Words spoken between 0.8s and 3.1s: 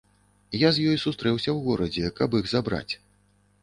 ёй сустрэўся ў горадзе, каб іх забраць.